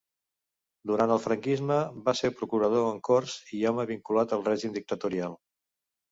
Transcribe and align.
Durant 0.91 1.11
el 1.15 1.19
franquisme 1.25 1.75
va 2.07 2.15
ser 2.19 2.31
Procurador 2.39 2.85
en 2.93 2.97
Corts 3.09 3.35
i 3.57 3.59
home 3.73 3.85
vinculat 3.91 4.33
al 4.39 4.41
règim 4.47 4.73
dictatorial. 4.79 5.37